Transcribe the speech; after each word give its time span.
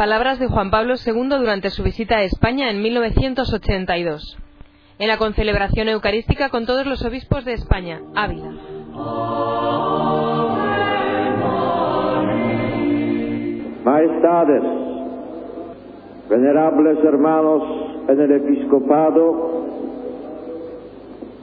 Palabras 0.00 0.38
de 0.38 0.46
Juan 0.46 0.70
Pablo 0.70 0.94
II 0.94 1.28
durante 1.28 1.68
su 1.68 1.82
visita 1.82 2.16
a 2.16 2.22
España 2.22 2.70
en 2.70 2.80
1982. 2.80 4.38
En 4.98 5.08
la 5.08 5.18
concelebración 5.18 5.90
eucarística 5.90 6.48
con 6.48 6.64
todos 6.64 6.86
los 6.86 7.04
obispos 7.04 7.44
de 7.44 7.52
España, 7.52 8.00
Ávila. 8.14 8.50
Maestades, 13.84 14.62
venerables 16.30 17.04
hermanos 17.04 17.62
en 18.08 18.20
el 18.22 18.32
episcopado, 18.32 19.66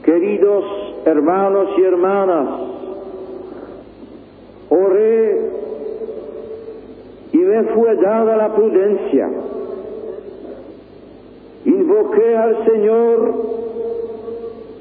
queridos 0.04 0.64
hermanos 1.06 1.68
y 1.78 1.82
hermanas, 1.82 2.48
oré 4.68 5.57
me 7.48 7.62
fue 7.64 7.96
dada 7.96 8.36
la 8.36 8.54
prudencia. 8.54 9.28
Invoqué 11.64 12.36
al 12.36 12.64
Señor 12.64 13.34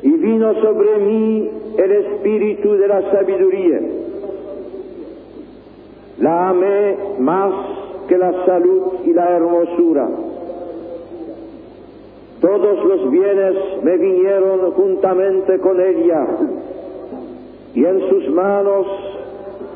y 0.03 0.11
vino 0.11 0.53
sobre 0.61 0.97
mí 0.99 1.49
el 1.77 1.91
espíritu 1.91 2.73
de 2.73 2.87
la 2.87 3.11
sabiduría. 3.11 3.81
La 6.19 6.49
amé 6.49 6.97
más 7.19 7.53
que 8.07 8.17
la 8.17 8.45
salud 8.45 8.81
y 9.05 9.13
la 9.13 9.29
hermosura. 9.31 10.09
Todos 12.41 12.85
los 12.85 13.11
bienes 13.11 13.55
me 13.83 13.97
vinieron 13.97 14.71
juntamente 14.71 15.59
con 15.59 15.81
ella 15.81 16.27
y 17.73 17.85
en 17.85 18.09
sus 18.09 18.29
manos 18.29 18.87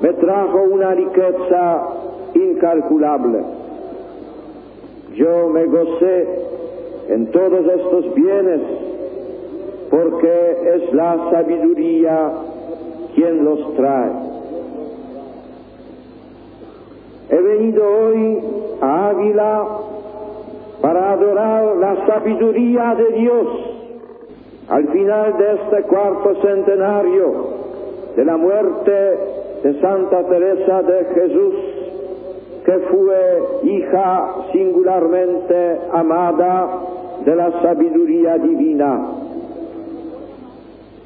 me 0.02 0.14
trajo 0.14 0.64
una 0.64 0.94
riqueza 0.94 1.88
incalculable. 2.34 3.40
Yo 5.16 5.50
me 5.50 5.66
gocé 5.66 6.28
en 7.10 7.32
todos 7.32 7.66
estos 7.66 8.14
bienes 8.14 8.62
porque 9.90 10.58
es 10.76 10.94
la 10.94 11.30
sabiduría 11.32 12.32
quien 13.14 13.44
los 13.44 13.76
trae. 13.76 14.12
He 17.30 17.42
venido 17.42 17.84
hoy 17.84 18.40
a 18.82 19.10
Ávila 19.10 19.68
para 20.82 21.12
adorar 21.12 21.78
la 21.78 22.06
sabiduría 22.08 22.96
de 22.96 23.12
Dios 23.20 23.48
al 24.70 24.88
final 24.88 25.38
de 25.38 25.54
este 25.54 25.84
cuarto 25.84 26.42
centenario 26.42 27.34
de 28.16 28.26
la 28.26 28.38
muerte 28.38 28.92
de 29.64 29.80
Santa 29.82 30.24
Teresa 30.24 30.82
de 30.82 31.06
Jesús, 31.14 31.54
que 32.66 32.78
fue 32.92 33.44
hija 33.64 34.36
singularmente 34.52 35.80
amada 35.94 36.70
de 37.26 37.36
la 37.36 37.62
sabiduría 37.62 38.38
divina. 38.38 39.02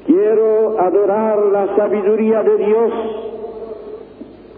Quiero 0.06 0.78
adorar 0.78 1.38
la 1.46 1.76
sabiduría 1.76 2.42
de 2.42 2.56
Dios 2.58 2.92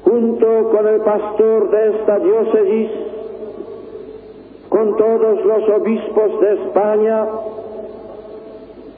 junto 0.02 0.70
con 0.70 0.86
el 0.88 1.00
pastor 1.00 1.70
de 1.70 1.90
esta 1.90 2.18
diócesis, 2.18 2.90
con 4.68 4.96
todos 4.96 5.44
los 5.44 5.68
obispos 5.68 6.40
de 6.40 6.54
España, 6.54 7.26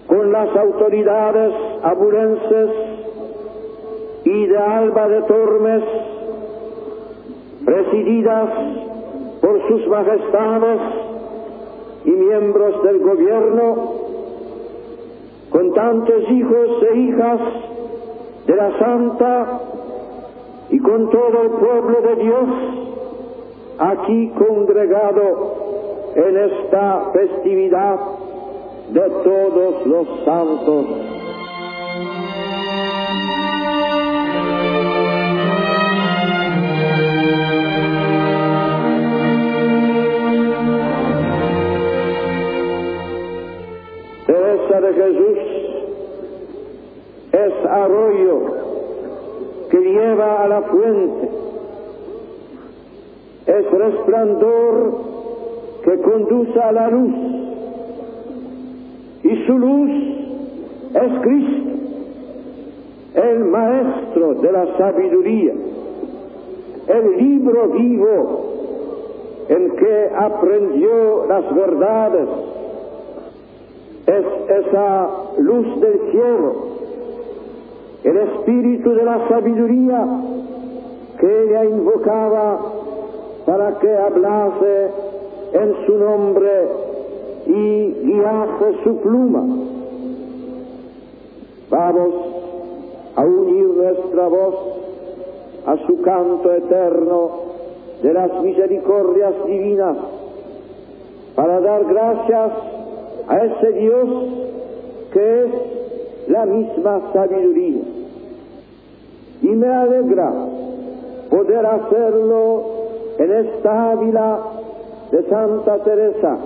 con 0.06 0.32
las 0.32 0.56
autoridades 0.56 1.54
abulenses 1.82 2.70
y 4.24 4.46
de 4.46 4.58
Alba 4.58 5.08
de 5.08 5.22
Tormes, 5.22 5.84
presididas 7.70 8.50
por 9.40 9.68
sus 9.68 9.86
majestades 9.86 10.80
y 12.04 12.10
miembros 12.10 12.82
del 12.82 12.98
gobierno, 12.98 13.92
con 15.50 15.72
tantos 15.74 16.30
hijos 16.30 16.82
e 16.90 16.98
hijas 16.98 17.40
de 18.48 18.56
la 18.56 18.76
Santa 18.76 19.60
y 20.70 20.80
con 20.80 21.10
todo 21.10 21.42
el 21.42 21.50
pueblo 21.50 22.00
de 22.08 22.16
Dios 22.16 22.48
aquí 23.78 24.32
congregado 24.36 26.12
en 26.16 26.36
esta 26.38 27.12
festividad 27.12 28.00
de 28.90 29.10
todos 29.22 29.86
los 29.86 30.24
santos. 30.24 31.19
La 56.72 56.88
luz. 56.88 57.14
Y 59.22 59.46
su 59.46 59.58
luz 59.58 59.90
es 60.94 61.20
Cristo, 61.22 61.70
el 63.14 63.44
maestro 63.44 64.34
de 64.34 64.52
la 64.52 64.76
sabiduría, 64.76 65.52
el 66.88 67.16
libro 67.16 67.68
vivo 67.68 68.40
en 69.48 69.70
que 69.76 70.10
aprendió 70.16 71.26
las 71.26 71.54
verdades, 71.54 72.28
es 74.06 74.24
esa 74.66 75.08
luz 75.38 75.80
del 75.80 76.00
cielo, 76.10 76.54
el 78.04 78.16
espíritu 78.16 78.90
de 78.90 79.04
la 79.04 79.28
sabiduría 79.28 80.06
que 81.20 81.42
ella 81.44 81.64
invocaba 81.64 82.58
para 83.44 83.78
que 83.78 83.94
hablase 83.94 85.09
en 85.52 85.86
su 85.86 85.98
nombre 85.98 86.68
y 87.46 87.92
guiase 88.04 88.84
su 88.84 88.96
pluma. 88.98 89.44
Vamos 91.70 92.14
a 93.16 93.24
unir 93.24 93.66
nuestra 93.66 94.28
voz 94.28 94.54
a 95.66 95.76
su 95.86 96.00
canto 96.02 96.52
eterno 96.52 97.30
de 98.02 98.12
las 98.12 98.42
misericordias 98.42 99.34
divinas 99.46 99.96
para 101.34 101.60
dar 101.60 101.84
gracias 101.84 102.52
a 103.28 103.44
ese 103.44 103.72
Dios 103.72 104.08
que 105.12 105.44
es 105.44 105.50
la 106.28 106.46
misma 106.46 107.02
sabiduría. 107.12 107.82
Y 109.42 109.48
me 109.48 109.66
alegra 109.66 110.32
poder 111.30 111.66
hacerlo 111.66 112.64
en 113.18 113.32
esta 113.32 113.92
Ávila 113.92 114.59
de 115.10 115.22
Santa 115.28 115.78
Teresa, 115.82 116.38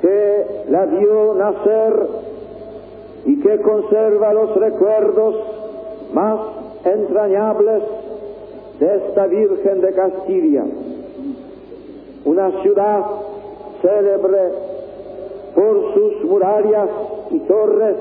que 0.00 0.46
la 0.70 0.86
vio 0.86 1.34
nacer 1.34 2.06
y 3.26 3.40
que 3.40 3.60
conserva 3.60 4.32
los 4.32 4.54
recuerdos 4.56 5.34
más 6.12 6.40
entrañables 6.84 7.82
de 8.78 8.96
esta 8.96 9.26
Virgen 9.26 9.80
de 9.80 9.92
Castilla, 9.92 10.64
una 12.24 12.62
ciudad 12.62 13.02
célebre 13.80 14.52
por 15.54 15.94
sus 15.94 16.24
murallas 16.24 16.88
y 17.30 17.38
torres, 17.40 17.96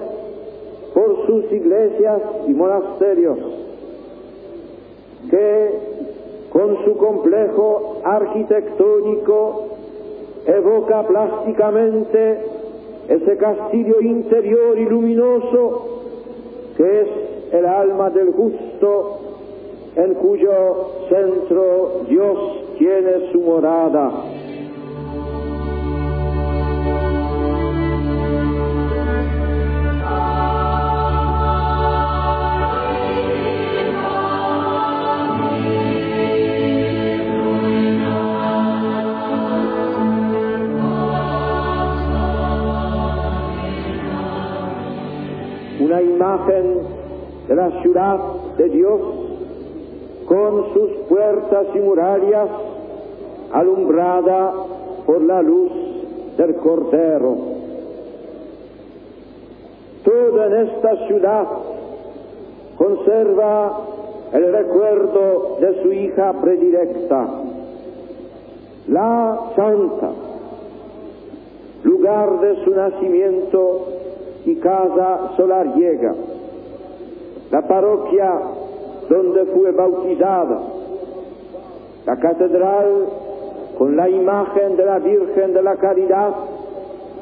por 0.93 1.25
sus 1.25 1.51
iglesias 1.51 2.21
y 2.47 2.53
monasterios, 2.53 3.37
que 5.29 5.79
con 6.51 6.83
su 6.85 6.97
complejo 6.97 7.92
arquitectónico 8.03 9.67
evoca 10.45 11.03
plásticamente 11.07 12.37
ese 13.09 13.37
castillo 13.37 14.01
interior 14.01 14.77
y 14.77 14.85
luminoso 14.85 15.87
que 16.77 17.01
es 17.01 17.07
el 17.53 17.65
alma 17.65 18.09
del 18.09 18.31
justo 18.31 19.19
en 19.95 20.13
cuyo 20.15 20.89
centro 21.09 22.01
Dios 22.09 22.37
tiene 22.77 23.31
su 23.31 23.41
morada. 23.41 24.11
Ciudad 47.83 48.17
de 48.57 48.69
Dios 48.69 49.01
con 50.27 50.73
sus 50.73 50.89
puertas 51.09 51.67
y 51.75 51.79
murallas 51.79 52.49
alumbrada 53.51 54.53
por 55.05 55.21
la 55.21 55.41
luz 55.43 55.71
del 56.37 56.55
Cordero. 56.55 57.37
Toda 60.03 60.47
en 60.47 60.67
esta 60.67 61.07
ciudad 61.07 61.47
conserva 62.77 63.79
el 64.33 64.51
recuerdo 64.51 65.57
de 65.61 65.83
su 65.83 65.93
hija 65.93 66.33
predilecta, 66.41 67.27
la 68.87 69.39
Santa, 69.55 70.09
lugar 71.83 72.39
de 72.39 72.63
su 72.63 72.71
nacimiento 72.71 73.87
y 74.45 74.55
casa 74.55 75.33
solariega, 75.37 76.15
la 77.53 77.61
parroquia 77.61 78.33
donde 79.07 79.45
fue 79.45 79.71
bautizada, 79.73 80.59
la 82.03 82.15
catedral 82.17 83.05
con 83.77 83.95
la 83.95 84.09
imagen 84.09 84.75
de 84.75 84.83
la 84.83 84.97
Virgen 84.97 85.53
de 85.53 85.61
la 85.61 85.75
Caridad 85.75 86.33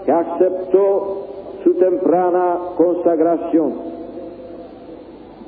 que 0.05 0.11
aceptó 0.13 1.27
su 1.65 1.73
temprana 1.73 2.59
consagración, 2.77 3.73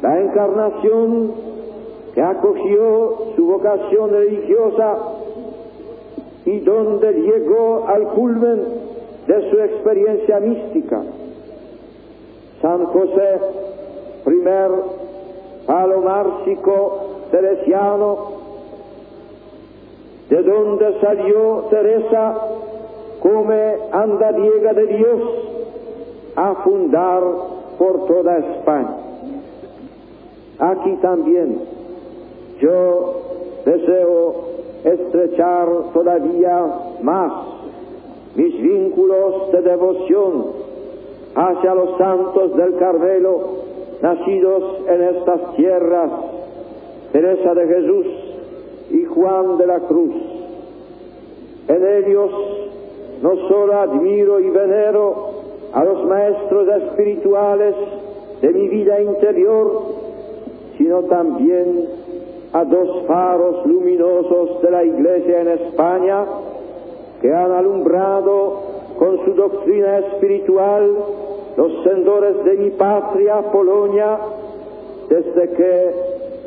la 0.01 0.19
encarnación 0.19 1.31
que 2.13 2.21
acogió 2.21 3.17
su 3.37 3.47
vocación 3.47 4.09
religiosa 4.09 4.97
y 6.45 6.59
donde 6.59 7.13
llegó 7.21 7.85
al 7.87 8.09
culmen 8.09 8.63
de 9.27 9.49
su 9.49 9.59
experiencia 9.61 10.41
mística. 10.41 11.03
San 12.61 12.85
José, 12.87 13.39
primer 14.23 14.69
palomárcico 15.65 17.27
teresiano, 17.31 18.17
de 20.29 20.43
donde 20.43 20.99
salió 21.01 21.65
Teresa 21.69 22.37
como 23.19 23.53
andadiega 23.91 24.73
de 24.73 24.85
Dios 24.87 25.21
a 26.35 26.55
fundar 26.55 27.23
por 27.77 28.05
toda 28.05 28.37
España. 28.37 28.97
Aquí 30.59 30.95
también 31.01 31.61
yo 32.59 33.13
deseo 33.65 34.35
estrechar 34.83 35.67
todavía 35.93 36.65
más 37.01 37.31
mis 38.35 38.61
vínculos 38.61 39.51
de 39.51 39.61
devoción 39.61 40.45
hacia 41.35 41.73
los 41.73 41.97
santos 41.97 42.55
del 42.55 42.75
Carmelo 42.77 43.62
nacidos 44.03 44.85
en 44.89 45.01
estas 45.01 45.55
tierras, 45.55 46.11
Teresa 47.13 47.53
de 47.53 47.67
Jesús, 47.67 48.05
y 48.91 49.05
Juan 49.05 49.57
de 49.57 49.65
la 49.65 49.79
Cruz. 49.79 50.13
En 51.69 51.87
ellos 51.87 52.31
no 53.21 53.47
solo 53.47 53.79
admiro 53.79 54.41
y 54.41 54.49
venero 54.49 55.29
a 55.71 55.85
los 55.85 56.05
maestros 56.05 56.67
espirituales 56.67 57.75
de 58.41 58.49
mi 58.51 58.67
vida 58.67 59.01
interior, 59.01 59.83
sino 60.77 61.03
también 61.03 61.87
a 62.51 62.65
dos 62.65 63.05
faros 63.07 63.65
luminosos 63.65 64.61
de 64.61 64.69
la 64.69 64.83
Iglesia 64.83 65.41
en 65.41 65.47
España 65.47 66.25
que 67.21 67.33
han 67.33 67.53
alumbrado 67.53 68.73
con 68.99 69.23
su 69.23 69.33
doctrina 69.33 69.99
espiritual 69.99 70.91
los 71.57 71.83
sendores 71.83 72.43
de 72.45 72.57
mi 72.57 72.69
patria, 72.71 73.41
Polonia, 73.51 74.17
desde 75.09 75.49
que 75.49 75.91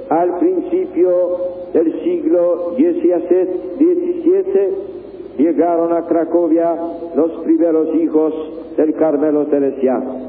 al 0.08 0.38
principio 0.38 1.12
del 1.72 2.02
siglo 2.02 2.72
XVII 2.76 3.76
llegaron 5.38 5.92
a 5.92 6.06
Cracovia 6.06 6.74
los 7.14 7.32
primeros 7.42 7.94
hijos 7.94 8.34
del 8.76 8.94
Carmelo 8.94 9.46
Teresiano. 9.46 10.26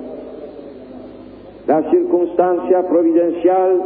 La 1.68 1.90
circunstancia 1.90 2.88
providencial 2.88 3.82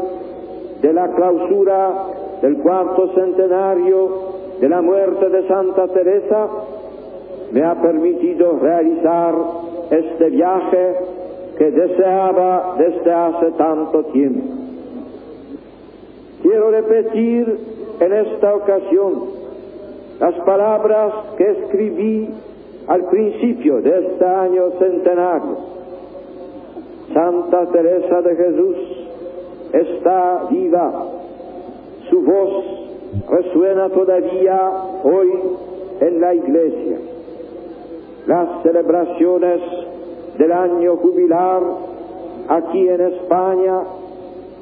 de 0.81 0.93
la 0.93 1.13
clausura 1.13 2.05
del 2.41 2.57
cuarto 2.57 3.13
centenario 3.13 4.09
de 4.59 4.69
la 4.69 4.81
muerte 4.81 5.29
de 5.29 5.47
Santa 5.47 5.87
Teresa 5.87 6.47
me 7.51 7.63
ha 7.63 7.81
permitido 7.81 8.59
realizar 8.59 9.35
este 9.91 10.29
viaje 10.29 10.95
que 11.57 11.71
deseaba 11.71 12.75
desde 12.77 13.11
hace 13.11 13.51
tanto 13.51 14.03
tiempo. 14.05 14.41
Quiero 16.41 16.71
repetir 16.71 17.59
en 17.99 18.13
esta 18.13 18.55
ocasión 18.55 19.23
las 20.19 20.33
palabras 20.45 21.13
que 21.37 21.51
escribí 21.51 22.29
al 22.87 23.05
principio 23.05 23.81
de 23.81 24.07
este 24.07 24.25
año 24.25 24.71
centenario. 24.79 25.57
Santa 27.13 27.67
Teresa 27.67 28.21
de 28.21 28.35
Jesús 28.35 28.77
está 29.73 30.47
viva, 30.49 31.05
su 32.09 32.21
voz 32.21 32.81
resuena 33.29 33.89
todavía 33.89 34.71
hoy 35.03 35.29
en 35.99 36.21
la 36.21 36.33
iglesia. 36.33 36.97
Las 38.27 38.63
celebraciones 38.63 39.61
del 40.37 40.51
año 40.51 40.97
jubilar 40.97 41.61
aquí 42.49 42.87
en 42.87 43.01
España 43.01 43.81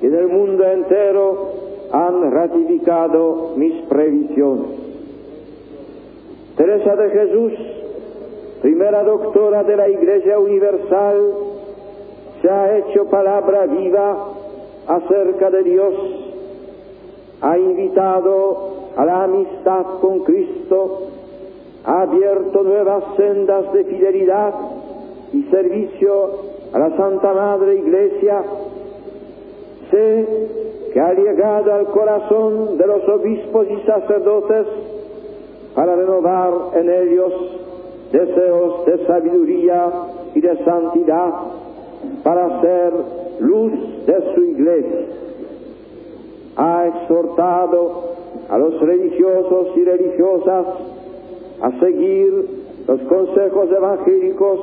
y 0.02 0.06
en 0.06 0.16
el 0.16 0.28
mundo 0.28 0.64
entero 0.66 1.50
han 1.92 2.32
ratificado 2.32 3.54
mis 3.56 3.82
previsiones. 3.84 4.90
Teresa 6.56 6.96
de 6.96 7.10
Jesús, 7.10 7.54
primera 8.62 9.04
doctora 9.04 9.64
de 9.64 9.76
la 9.78 9.90
Iglesia 9.90 10.40
Universal, 10.40 11.34
se 12.42 12.50
ha 12.50 12.78
hecho 12.78 13.06
palabra 13.06 13.66
viva 13.66 14.28
acerca 14.88 15.50
de 15.50 15.64
Dios, 15.64 15.94
ha 17.42 17.58
invitado 17.58 18.70
a 18.96 19.06
la 19.06 19.24
amistad 19.24 19.86
con 20.02 20.20
Cristo, 20.20 21.08
ha 21.86 22.02
abierto 22.02 22.64
nuevas 22.64 23.04
sendas 23.16 23.72
de 23.74 23.84
fidelidad 23.86 24.54
y 25.34 25.44
servicio 25.44 26.30
a 26.74 26.80
la 26.80 26.98
Santa 26.98 27.34
Madre 27.34 27.76
Iglesia. 27.76 28.44
Sé 29.92 30.28
que 30.94 31.00
ha 31.00 31.14
llegado 31.14 31.74
al 31.74 31.86
corazón 31.88 32.78
de 32.78 32.88
los 32.88 33.08
obispos 33.08 33.68
y 33.70 33.86
sacerdotes 33.86 34.68
para 35.76 35.96
renovar 35.96 36.54
en 36.76 36.90
ellos 36.90 37.34
deseos 38.12 38.86
de 38.86 39.06
sabiduría 39.06 39.92
y 40.36 40.42
de 40.42 40.64
santidad 40.64 41.34
para 42.24 42.62
ser 42.62 42.94
luz 43.40 44.06
de 44.06 44.34
su 44.34 44.44
iglesia. 44.44 45.06
Ha 46.58 46.88
exhortado 46.88 48.10
a 48.50 48.58
los 48.58 48.80
religiosos 48.82 49.68
y 49.78 49.84
religiosas 49.84 50.66
a 51.62 51.72
seguir 51.80 52.50
los 52.88 53.02
consejos 53.02 53.70
evangélicos 53.72 54.60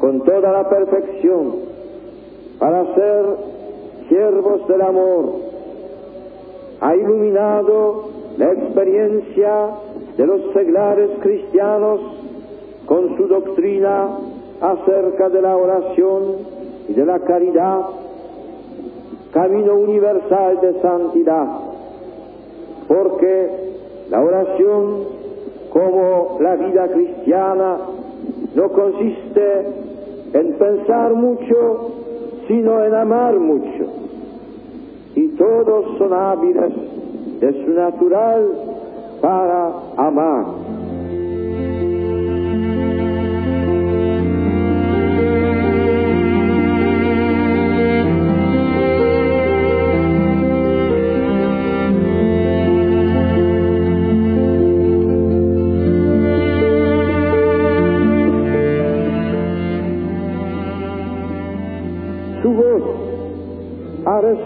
con 0.00 0.20
toda 0.20 0.52
la 0.52 0.68
perfección 0.68 1.54
para 2.58 2.94
ser 2.94 3.24
siervos 4.08 4.66
del 4.68 4.82
amor. 4.82 5.24
Ha 6.80 6.94
iluminado 6.94 8.08
la 8.36 8.52
experiencia 8.52 9.70
de 10.16 10.26
los 10.26 10.52
seglares 10.52 11.10
cristianos 11.20 12.00
con 12.86 13.16
su 13.16 13.26
doctrina 13.26 14.08
acerca 14.60 15.28
de 15.28 15.42
la 15.42 15.56
oración 15.56 16.22
y 16.88 16.92
de 16.92 17.04
la 17.04 17.20
caridad, 17.20 17.80
camino 19.32 19.74
universal 19.74 20.60
de 20.60 20.80
santidad, 20.80 21.46
porque 22.88 23.50
la 24.10 24.22
oración 24.22 25.17
como 25.72 26.38
la 26.40 26.56
vida 26.56 26.88
cristiana 26.88 27.76
no 28.54 28.68
consiste 28.70 29.66
en 30.32 30.52
pensar 30.54 31.14
mucho, 31.14 31.92
sino 32.46 32.84
en 32.84 32.94
amar 32.94 33.38
mucho. 33.38 33.86
Y 35.14 35.28
todos 35.36 35.98
son 35.98 36.12
hábiles 36.12 36.72
de 37.40 37.64
su 37.64 37.70
natural 37.70 38.48
para 39.20 39.72
amar. 39.96 40.46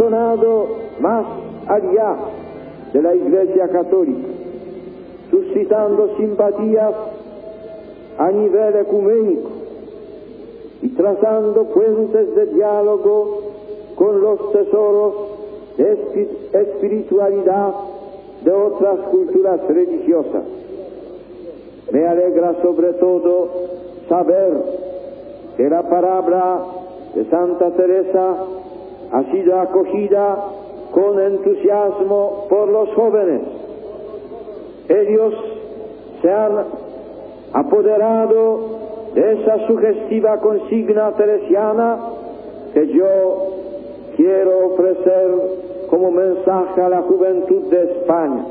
Ha 0.02 0.35
resonado 0.35 0.66
más 1.00 1.26
allá 1.68 2.16
de 2.92 3.02
la 3.02 3.14
Iglesia 3.14 3.68
Católica. 3.68 4.28
suscitando 5.30 6.14
simpatías 6.18 6.94
a 8.18 8.30
nivel 8.30 8.76
ecuménico 8.76 9.49
y 10.82 10.88
trazando 10.90 11.64
puentes 11.68 12.35
de 12.35 12.47
diálogo 12.47 13.40
con 13.94 14.21
los 14.21 14.52
tesoros 14.52 15.14
de 15.78 16.28
espiritualidad 16.52 17.73
de 18.44 18.52
otras 18.52 18.99
culturas 19.11 19.61
religiosas. 19.68 20.42
Me 21.92 22.06
alegra 22.06 22.61
sobre 22.61 22.92
todo 22.94 23.49
saber 24.11 24.52
que 25.56 25.71
la 25.71 25.82
palabra 25.88 26.61
de 27.14 27.25
Santa 27.25 27.71
Teresa 27.71 28.37
ha 29.12 29.23
sido 29.31 29.61
acogida 29.61 30.38
con 30.90 31.21
entusiasmo 31.21 32.47
por 32.49 32.69
los 32.69 32.88
jóvenes. 32.95 33.42
Ellos 34.88 35.35
se 36.23 36.31
han 36.31 36.64
apoderado 37.52 38.81
de 39.14 39.33
esa 39.35 39.66
sugestiva 39.66 40.38
consigna 40.40 41.12
teresiana 41.12 41.99
que 42.73 42.87
yo 42.88 43.52
quiero 44.16 44.66
ofrecer 44.73 45.31
como 45.90 46.11
mensaje 46.11 46.81
a 46.81 46.88
la 46.88 47.02
juventud 47.02 47.71
de 47.71 47.83
España. 47.83 48.47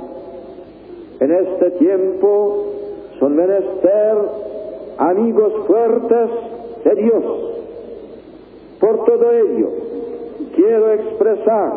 En 1.20 1.32
este 1.32 1.72
tiempo 1.72 2.66
son 3.20 3.36
menester 3.36 4.18
amigos 5.00 5.54
fuertes 5.66 6.30
de 6.84 6.96
Dios. 6.96 7.24
Por 8.80 9.06
todo 9.06 9.32
ello, 9.32 9.91
quiero 10.62 10.92
expresar 10.92 11.72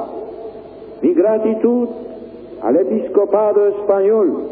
mi 1.01 1.15
gratitud 1.15 1.89
al 2.63 2.77
episcopado 2.77 3.67
español 3.69 4.43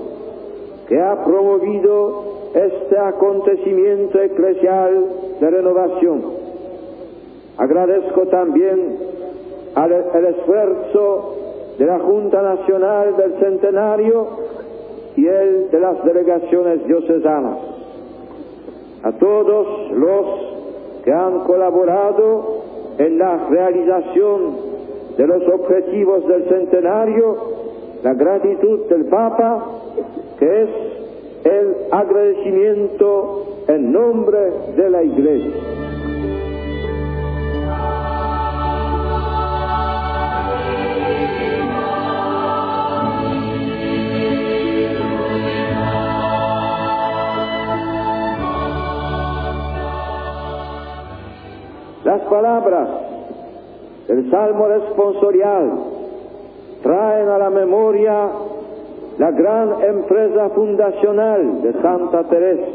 que 0.88 0.98
ha 1.00 1.22
promovido 1.22 2.32
este 2.54 2.98
acontecimiento 2.98 4.20
eclesial 4.20 5.06
de 5.38 5.50
renovación. 5.50 6.22
Agradezco 7.58 8.26
también 8.28 8.96
el 9.76 10.24
esfuerzo 10.26 11.36
de 11.78 11.86
la 11.86 11.98
Junta 11.98 12.42
Nacional 12.42 13.16
del 13.16 13.38
Centenario 13.38 14.26
y 15.16 15.26
el 15.26 15.70
de 15.70 15.80
las 15.80 16.02
delegaciones 16.04 16.86
diocesanas. 16.86 17.58
A 19.02 19.12
todos 19.12 19.90
los 19.92 20.26
que 21.04 21.12
han 21.12 21.40
colaborado 21.40 22.51
en 22.98 23.18
la 23.18 23.48
realización 23.48 24.56
de 25.16 25.26
los 25.26 25.42
objetivos 25.48 26.26
del 26.26 26.48
centenario, 26.48 27.36
la 28.02 28.14
gratitud 28.14 28.88
del 28.88 29.06
Papa, 29.06 29.64
que 30.38 30.62
es 30.62 30.68
el 31.44 31.76
agradecimiento 31.90 33.44
en 33.68 33.92
nombre 33.92 34.38
de 34.76 34.90
la 34.90 35.02
Iglesia. 35.02 35.91
Las 52.04 52.20
palabras 52.22 52.88
del 54.08 54.28
Salmo 54.30 54.66
responsorial 54.66 55.70
traen 56.82 57.28
a 57.28 57.38
la 57.38 57.50
memoria 57.50 58.28
la 59.18 59.30
gran 59.30 59.84
empresa 59.84 60.48
fundacional 60.50 61.62
de 61.62 61.72
Santa 61.80 62.24
Teresa. 62.24 62.66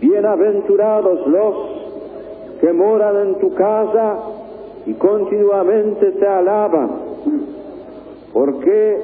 Bienaventurados 0.00 1.26
los 1.28 1.54
que 2.60 2.72
moran 2.72 3.28
en 3.28 3.34
tu 3.36 3.54
casa 3.54 4.16
y 4.86 4.94
continuamente 4.94 6.10
te 6.10 6.26
alaban, 6.26 6.90
porque 8.32 8.98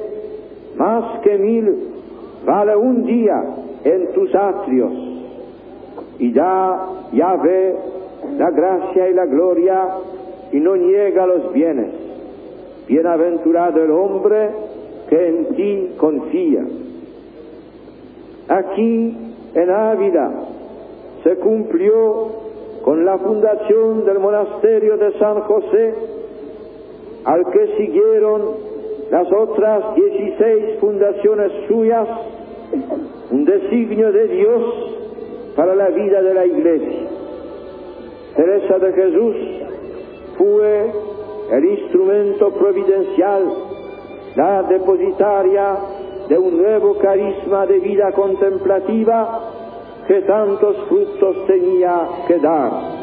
más 0.75 1.19
que 1.21 1.37
mil 1.37 1.87
vale 2.45 2.75
un 2.75 3.05
día 3.05 3.43
en 3.85 4.11
tus 4.13 4.35
atrios 4.35 4.91
y 6.19 6.33
da 6.33 6.87
ya 7.13 7.35
ve 7.35 8.00
la 8.37 8.49
gracia 8.51 9.09
y 9.09 9.13
la 9.13 9.25
gloria 9.25 9.87
y 10.51 10.59
no 10.59 10.75
niega 10.75 11.25
los 11.25 11.53
bienes. 11.53 11.87
Bienaventurado 12.87 13.83
el 13.83 13.91
hombre 13.91 14.49
que 15.09 15.27
en 15.27 15.45
ti 15.55 15.93
confía. 15.97 16.65
Aquí 18.49 19.17
en 19.53 19.69
Ávila 19.69 20.31
se 21.23 21.35
cumplió 21.37 22.41
con 22.83 23.05
la 23.05 23.17
fundación 23.19 24.05
del 24.05 24.19
monasterio 24.19 24.97
de 24.97 25.17
San 25.19 25.41
José, 25.41 25.93
al 27.25 27.45
que 27.51 27.67
siguieron 27.77 28.41
las 29.11 29.31
otras 29.31 29.95
16 29.95 30.79
fundaciones 30.79 31.51
suyas, 31.67 32.07
un 33.29 33.45
designio 33.45 34.11
de 34.11 34.27
Dios 34.27 34.91
para 35.55 35.75
la 35.75 35.89
vida 35.89 36.21
de 36.21 36.33
la 36.33 36.45
iglesia. 36.45 37.10
Teresa 38.41 38.79
de 38.79 38.93
Jesús 38.93 39.35
fue 40.35 40.91
el 41.51 41.63
instrumento 41.63 42.49
providencial, 42.49 43.53
la 44.35 44.63
depositaria 44.63 45.77
de 46.27 46.39
un 46.39 46.57
nuevo 46.57 46.97
carisma 46.97 47.67
de 47.67 47.77
vida 47.77 48.11
contemplativa 48.13 49.41
que 50.07 50.21
tantos 50.21 50.75
frutos 50.89 51.45
tenía 51.45 52.01
que 52.27 52.39
dar. 52.39 53.00